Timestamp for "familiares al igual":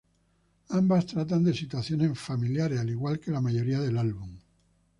2.19-3.19